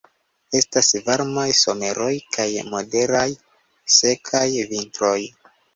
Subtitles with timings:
[0.59, 3.29] Estas varmaj someroj kaj moderaj
[4.01, 5.19] sekaj vintroj.